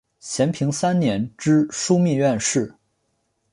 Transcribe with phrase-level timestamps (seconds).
[0.19, 2.73] 咸平三年知枢密院事。